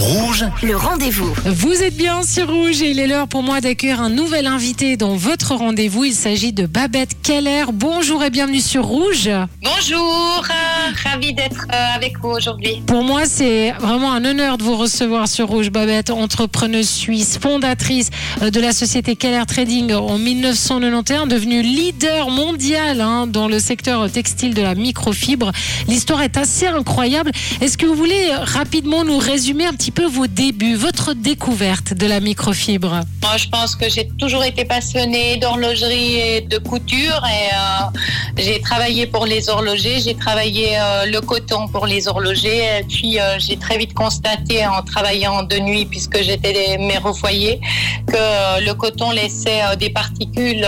Rouge, 0.00 0.46
le 0.62 0.78
rendez-vous. 0.78 1.30
Vous 1.44 1.82
êtes 1.82 1.94
bien 1.94 2.22
sur 2.22 2.48
Rouge 2.48 2.80
et 2.80 2.90
il 2.90 2.98
est 2.98 3.06
l'heure 3.06 3.28
pour 3.28 3.42
moi 3.42 3.60
d'accueillir 3.60 4.00
un 4.00 4.08
nouvel 4.08 4.46
invité 4.46 4.96
dans 4.96 5.14
votre 5.14 5.54
rendez-vous. 5.54 6.04
Il 6.04 6.14
s'agit 6.14 6.54
de 6.54 6.64
Babette 6.64 7.20
Keller. 7.22 7.66
Bonjour 7.70 8.24
et 8.24 8.30
bienvenue 8.30 8.60
sur 8.60 8.86
Rouge. 8.86 9.28
Bonjour, 9.62 10.42
euh, 10.48 10.92
ravi 11.04 11.34
d'être 11.34 11.66
euh, 11.70 11.96
avec 11.96 12.18
vous 12.18 12.30
aujourd'hui. 12.30 12.82
Pour 12.86 13.04
moi, 13.04 13.26
c'est 13.26 13.72
vraiment 13.72 14.12
un 14.12 14.24
honneur 14.24 14.56
de 14.56 14.62
vous 14.62 14.76
recevoir 14.76 15.28
sur 15.28 15.48
Rouge, 15.48 15.70
Babette, 15.70 16.08
entrepreneuse 16.08 16.88
suisse, 16.88 17.38
fondatrice 17.38 18.08
euh, 18.40 18.50
de 18.50 18.58
la 18.58 18.72
société 18.72 19.16
Keller 19.16 19.44
Trading 19.46 19.92
en 19.92 20.16
1991, 20.16 21.28
devenue 21.28 21.60
leader 21.60 22.30
mondial 22.30 23.02
hein, 23.02 23.26
dans 23.26 23.48
le 23.48 23.58
secteur 23.58 24.10
textile 24.10 24.54
de 24.54 24.62
la 24.62 24.74
microfibre. 24.74 25.52
L'histoire 25.88 26.22
est 26.22 26.38
assez 26.38 26.66
incroyable. 26.66 27.32
Est-ce 27.60 27.76
que 27.76 27.84
vous 27.84 27.94
voulez 27.94 28.30
rapidement 28.34 29.04
nous 29.04 29.18
résumer 29.18 29.66
un 29.66 29.74
petit 29.74 29.89
peu 29.90 30.06
vos 30.06 30.26
débuts, 30.26 30.74
votre 30.74 31.12
découverte 31.14 31.94
de 31.94 32.06
la 32.06 32.20
microfibre 32.20 33.00
Moi, 33.22 33.36
je 33.36 33.48
pense 33.48 33.74
que 33.76 33.88
j'ai 33.88 34.08
toujours 34.18 34.44
été 34.44 34.64
passionnée 34.64 35.36
d'horlogerie 35.36 36.14
et 36.16 36.40
de 36.40 36.58
couture 36.58 37.22
et 37.26 37.54
euh, 37.54 37.98
j'ai 38.38 38.60
travaillé 38.60 39.06
pour 39.06 39.26
les 39.26 39.48
horlogers, 39.48 40.00
j'ai 40.00 40.14
travaillé 40.14 40.78
euh, 40.78 41.06
le 41.06 41.20
coton 41.20 41.68
pour 41.68 41.86
les 41.86 42.08
horlogers 42.08 42.62
et 42.80 42.84
puis 42.88 43.18
euh, 43.20 43.38
j'ai 43.38 43.56
très 43.56 43.76
vite 43.78 43.94
constaté 43.94 44.66
en 44.66 44.82
travaillant 44.82 45.42
de 45.42 45.56
nuit 45.58 45.86
puisque 45.86 46.22
j'étais 46.22 46.78
mère 46.78 47.04
au 47.06 47.14
foyer 47.14 47.60
que 48.06 48.64
le 48.64 48.72
coton 48.74 49.10
laissait 49.10 49.60
des 49.78 49.90
particules 49.90 50.66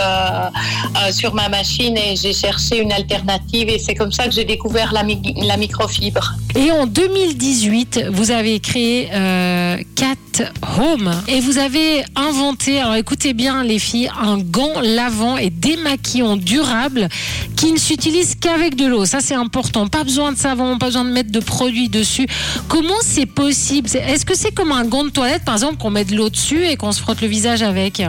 sur 1.11 1.33
ma 1.33 1.49
machine 1.49 1.97
et 1.97 2.15
j'ai 2.15 2.33
cherché 2.33 2.77
une 2.79 2.91
alternative 2.91 3.69
et 3.69 3.79
c'est 3.79 3.95
comme 3.95 4.11
ça 4.11 4.25
que 4.25 4.31
j'ai 4.33 4.45
découvert 4.45 4.93
la, 4.93 5.03
mi- 5.03 5.35
la 5.41 5.57
microfibre. 5.57 6.33
Et 6.55 6.69
en 6.71 6.85
2018, 6.85 8.05
vous 8.11 8.31
avez 8.31 8.59
créé 8.59 9.09
euh, 9.13 9.77
Cat 9.95 10.15
Home 10.79 11.11
et 11.27 11.39
vous 11.39 11.57
avez 11.57 12.03
inventé, 12.15 12.79
alors 12.79 12.95
écoutez 12.95 13.33
bien 13.33 13.63
les 13.63 13.79
filles, 13.79 14.09
un 14.19 14.37
gant 14.37 14.81
lavant 14.81 15.37
et 15.37 15.49
démaquillant 15.49 16.37
durable 16.37 17.09
qui 17.55 17.71
ne 17.71 17.77
s'utilise 17.77 18.35
qu'avec 18.35 18.75
de 18.75 18.85
l'eau. 18.85 19.05
Ça 19.05 19.19
c'est 19.21 19.35
important. 19.35 19.87
Pas 19.87 20.03
besoin 20.03 20.31
de 20.31 20.37
savon, 20.37 20.77
pas 20.77 20.87
besoin 20.87 21.05
de 21.05 21.11
mettre 21.11 21.31
de 21.31 21.39
produits 21.39 21.89
dessus. 21.89 22.27
Comment 22.67 23.01
c'est 23.01 23.25
possible? 23.25 23.89
Est-ce 23.93 24.25
que 24.25 24.35
c'est 24.35 24.53
comme 24.53 24.71
un 24.71 24.85
gant 24.85 25.03
de 25.03 25.09
toilette 25.09 25.45
par 25.45 25.55
exemple 25.55 25.77
qu'on 25.77 25.91
met 25.91 26.05
de 26.05 26.15
l'eau 26.15 26.29
dessus 26.29 26.65
et 26.65 26.75
qu'on 26.75 26.91
se 26.91 27.01
frotte 27.01 27.21
le 27.21 27.27
visage 27.27 27.61
avec? 27.61 28.01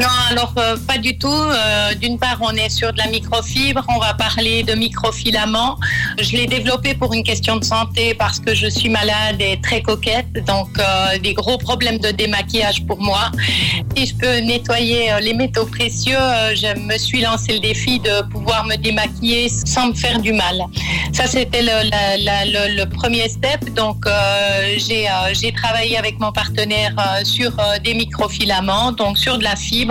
Non, 0.00 0.06
alors 0.30 0.52
euh, 0.58 0.76
pas 0.86 0.98
du 0.98 1.18
tout. 1.18 1.28
Euh, 1.28 1.94
D'une 1.94 2.18
part, 2.18 2.38
on 2.40 2.52
est 2.52 2.68
sur 2.68 2.92
de 2.92 2.98
la 2.98 3.08
microfibre, 3.08 3.84
on 3.88 3.98
va 3.98 4.14
parler 4.14 4.62
de 4.62 4.74
microfilaments. 4.74 5.76
Je 6.20 6.36
l'ai 6.36 6.46
développé 6.46 6.94
pour 6.94 7.12
une 7.14 7.24
question 7.24 7.56
de 7.56 7.64
santé 7.64 8.14
parce 8.14 8.38
que 8.38 8.54
je 8.54 8.68
suis 8.68 8.88
malade 8.88 9.40
et 9.40 9.60
très 9.60 9.82
coquette, 9.82 10.32
donc 10.46 10.68
euh, 10.78 11.18
des 11.18 11.34
gros 11.34 11.58
problèmes 11.58 11.98
de 11.98 12.10
démaquillage 12.10 12.86
pour 12.86 13.00
moi. 13.00 13.32
Si 13.96 14.06
je 14.06 14.14
peux 14.14 14.38
nettoyer 14.38 15.10
les 15.20 15.34
métaux 15.34 15.66
précieux, 15.66 16.18
je 16.54 16.78
me 16.78 16.96
suis 16.96 17.20
lancé 17.22 17.54
le 17.54 17.60
défi 17.60 17.98
de 17.98 18.22
pouvoir 18.30 18.64
me 18.66 18.76
démaquiller 18.76 19.48
sans 19.48 19.88
me 19.88 19.94
faire 19.94 20.20
du 20.20 20.32
mal. 20.32 20.64
Ça, 21.12 21.26
c'était 21.26 21.62
le, 21.62 22.84
premier 22.84 23.28
step. 23.28 23.64
Donc, 23.74 24.04
j'ai 24.76 25.52
travaillé 25.52 25.98
avec 25.98 26.20
mon 26.20 26.30
partenaire 26.30 26.94
sur 27.24 27.50
des 27.82 27.94
microfilaments, 27.94 28.92
donc 28.92 29.18
sur 29.18 29.38
de 29.38 29.44
la 29.44 29.56
fibre, 29.56 29.87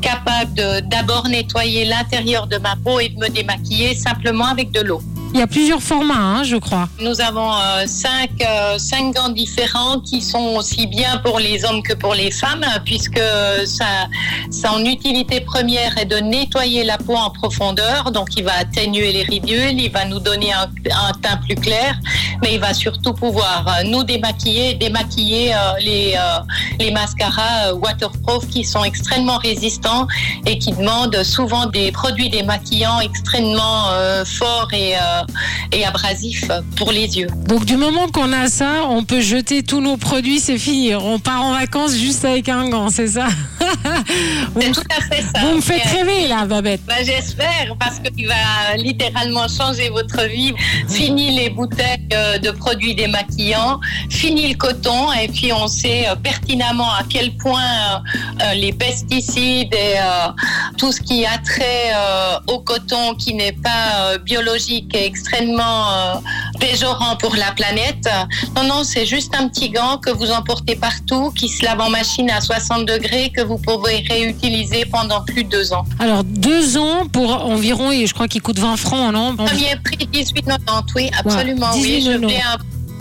capable 0.00 0.82
d'abord 0.88 1.28
nettoyer 1.28 1.84
l'intérieur 1.84 2.46
de 2.46 2.58
ma 2.58 2.76
peau 2.76 3.00
et 3.00 3.08
de 3.08 3.18
me 3.18 3.28
démaquiller 3.28 3.94
simplement 3.94 4.46
avec 4.46 4.70
de 4.70 4.80
l'eau. 4.80 5.00
Il 5.36 5.40
y 5.40 5.42
a 5.42 5.46
plusieurs 5.46 5.82
formats, 5.82 6.14
hein, 6.14 6.44
je 6.44 6.56
crois. 6.56 6.88
Nous 6.98 7.20
avons 7.20 7.52
euh, 7.52 7.84
cinq, 7.86 8.30
euh, 8.40 8.78
cinq 8.78 9.14
gants 9.14 9.28
différents 9.28 10.00
qui 10.00 10.22
sont 10.22 10.54
aussi 10.56 10.86
bien 10.86 11.18
pour 11.18 11.38
les 11.38 11.62
hommes 11.66 11.82
que 11.82 11.92
pour 11.92 12.14
les 12.14 12.30
femmes, 12.30 12.64
puisque 12.86 13.20
sa, 13.66 14.08
son 14.50 14.82
utilité 14.86 15.42
première 15.42 15.98
est 15.98 16.06
de 16.06 16.16
nettoyer 16.16 16.84
la 16.84 16.96
peau 16.96 17.16
en 17.16 17.28
profondeur. 17.28 18.12
Donc, 18.12 18.28
il 18.38 18.44
va 18.44 18.54
atténuer 18.60 19.12
les 19.12 19.24
ridules, 19.24 19.78
il 19.78 19.92
va 19.92 20.06
nous 20.06 20.20
donner 20.20 20.54
un, 20.54 20.68
teint 21.20 21.36
plus 21.46 21.54
clair, 21.54 21.98
mais 22.40 22.54
il 22.54 22.60
va 22.60 22.72
surtout 22.72 23.12
pouvoir 23.12 23.66
euh, 23.68 23.82
nous 23.84 24.04
démaquiller, 24.04 24.72
démaquiller 24.72 25.54
les, 25.80 26.14
les 26.80 26.90
mascaras 26.92 27.74
waterproof 27.74 28.48
qui 28.48 28.64
sont 28.64 28.84
extrêmement 28.84 29.36
résistants 29.36 30.06
et 30.46 30.58
qui 30.58 30.72
demandent 30.72 31.22
souvent 31.22 31.66
des 31.66 31.92
produits 31.92 32.30
démaquillants 32.30 33.00
extrêmement 33.00 33.90
forts 34.24 34.68
et, 34.72 34.96
euh, 34.96 35.25
et 35.72 35.84
abrasifs 35.84 36.44
pour 36.76 36.92
les 36.92 37.18
yeux. 37.18 37.28
Donc 37.48 37.64
du 37.64 37.76
moment 37.76 38.08
qu'on 38.08 38.32
a 38.32 38.48
ça, 38.48 38.84
on 38.88 39.04
peut 39.04 39.20
jeter 39.20 39.62
tous 39.62 39.80
nos 39.80 39.96
produits, 39.96 40.40
c'est 40.40 40.58
fini. 40.58 40.94
On 40.94 41.18
part 41.18 41.44
en 41.44 41.52
vacances 41.52 41.94
juste 41.96 42.24
avec 42.24 42.48
un 42.48 42.68
gant, 42.68 42.90
c'est 42.90 43.08
ça? 43.08 43.26
C'est 44.58 44.68
me- 44.68 44.74
tout 44.74 44.82
à 44.96 45.02
fait 45.02 45.22
ça. 45.22 45.40
vous 45.44 45.56
me 45.56 45.60
faites 45.60 45.84
Et, 45.86 45.88
rêver 45.98 46.28
là, 46.28 46.44
Babette. 46.46 46.80
bah, 46.86 46.94
J'espère 47.02 47.74
parce 47.78 47.98
qu'il 48.00 48.26
va 48.26 48.76
littéralement 48.76 49.46
changer 49.48 49.90
votre 49.90 50.22
vie. 50.28 50.52
Fini 50.88 51.36
les 51.36 51.50
bouteilles 51.50 52.06
euh, 52.12 52.38
de 52.38 52.50
produits 52.50 52.94
démaquillants, 52.94 53.80
fini 54.10 54.48
le 54.48 54.56
coton 54.56 55.12
et 55.12 55.28
puis 55.28 55.52
on 55.52 55.66
sait 55.68 56.08
euh, 56.08 56.14
pertinemment 56.16 56.90
à 56.90 57.02
quel 57.08 57.36
point 57.36 57.62
euh, 58.42 58.54
les 58.54 58.72
pesticides 58.72 59.74
et 59.74 59.96
tout 60.78 60.92
ce 60.92 61.00
qui 61.00 61.24
a 61.26 61.38
trait 61.38 61.92
au 62.46 62.60
coton 62.60 63.14
qui 63.14 63.34
n'est 63.34 63.52
pas 63.52 64.18
biologique 64.18 64.94
est 64.94 65.06
extrêmement 65.16 65.90
euh, 65.92 66.14
péjorant 66.60 67.16
pour 67.16 67.34
la 67.36 67.52
planète. 67.52 68.08
Non, 68.54 68.64
non, 68.64 68.84
c'est 68.84 69.06
juste 69.06 69.34
un 69.34 69.48
petit 69.48 69.70
gant 69.70 69.96
que 69.98 70.10
vous 70.10 70.30
emportez 70.30 70.76
partout, 70.76 71.30
qui 71.32 71.48
se 71.48 71.64
lave 71.64 71.80
en 71.80 71.90
machine 71.90 72.30
à 72.30 72.40
60 72.40 72.86
degrés, 72.86 73.32
que 73.34 73.42
vous 73.42 73.58
pouvez 73.58 74.04
réutiliser 74.08 74.84
pendant 74.86 75.22
plus 75.24 75.44
de 75.44 75.50
deux 75.50 75.72
ans. 75.72 75.84
Alors 75.98 76.22
deux 76.24 76.76
ans 76.76 77.06
pour 77.10 77.30
environ, 77.46 77.90
et 77.90 78.06
je 78.06 78.14
crois 78.14 78.28
qu'il 78.28 78.42
coûte 78.42 78.58
20 78.58 78.76
francs, 78.76 79.12
non? 79.12 79.34
Premier 79.36 79.76
prix 79.84 79.96
18,90, 80.12 80.84
oui, 80.96 81.10
absolument. 81.18 81.70
Oui, 81.74 82.02
je 82.04 82.10
18,90. 82.12 82.28
fais 82.28 82.42
un 82.42 82.56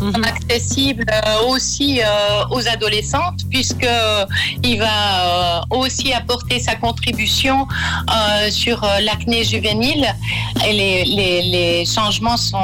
Accessible 0.24 1.06
euh, 1.12 1.48
aussi 1.50 2.02
euh, 2.02 2.06
aux 2.52 2.68
adolescentes 2.68 3.42
puisque 3.50 3.84
euh, 3.84 4.26
il 4.64 4.80
va 4.80 5.64
aussi 5.70 6.14
apporter 6.14 6.60
sa 6.60 6.76
contribution 6.76 7.68
sur 8.50 8.86
l'acné 9.02 9.44
juvénile 9.44 10.06
les, 10.66 11.84
changements 11.86 12.38
sont, 12.38 12.58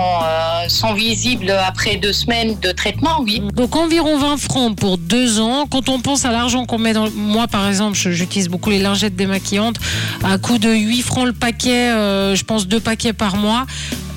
sont 0.68 0.94
visibles 0.94 1.52
après 1.52 1.96
deux 1.98 2.14
semaines 2.14 2.58
de 2.60 2.72
traitement, 2.72 3.22
oui. 3.22 3.42
Donc 3.54 3.76
environ 3.76 4.18
20 4.18 4.38
francs 4.38 4.76
pour 4.76 4.98
deux 4.98 5.40
ans. 5.40 5.66
Quand 5.70 5.90
on 5.90 6.00
pense 6.00 6.26
à 6.26 6.32
l'argent 6.32 6.66
qu'on 6.66 6.78
met 6.78 6.94
dans... 6.94 7.10
Moi 7.12 7.48
par 7.48 7.68
exemple, 7.68 7.98
j'utilise 7.98 8.50
beaucoup 8.50 8.70
les 8.70 8.80
lingettes 8.80 9.16
démaquillantes. 9.16 9.78
À 10.24 10.38
coût 10.38 10.58
de 10.58 10.70
8 10.70 11.02
francs 11.02 11.26
le 11.26 11.34
paquet, 11.34 11.90
je 12.36 12.44
pense 12.44 12.68
deux 12.68 12.80
paquets 12.80 13.14
par 13.14 13.36
mois. 13.36 13.66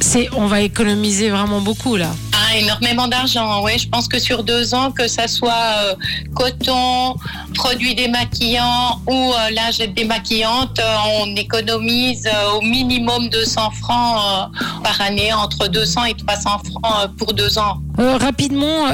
C'est, 0.01 0.29
on 0.37 0.47
va 0.47 0.61
économiser 0.61 1.31
vraiment 1.31 1.61
beaucoup 1.61 1.97
là. 1.97 2.11
Énormément 2.54 3.09
d'argent, 3.09 3.65
oui. 3.65 3.78
Je 3.78 3.88
pense 3.88 4.06
que 4.06 4.19
sur 4.19 4.44
deux 4.44 4.75
ans, 4.75 4.92
que 4.92 5.09
ça 5.09 5.26
soit 5.26 5.53
euh, 5.53 5.94
coton, 6.34 7.16
produits 7.54 7.94
démaquillants 7.94 9.00
ou 9.06 9.32
euh, 9.32 9.50
lingette 9.50 9.94
démaquillante, 9.94 10.78
euh, 10.78 10.97
on 11.20 11.34
économise 11.37 12.26
euh, 12.26 12.59
au 12.59 12.60
minimum 12.60 13.28
200 13.28 13.70
francs 13.81 14.50
par 14.82 15.00
année, 15.00 15.32
entre 15.32 15.69
200 15.69 16.04
et 16.04 16.15
300 16.15 16.50
francs 16.70 17.16
pour 17.16 17.32
deux 17.32 17.59
ans. 17.59 17.78
Rapidement, 17.97 18.88